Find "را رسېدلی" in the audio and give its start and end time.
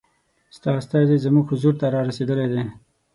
1.93-2.47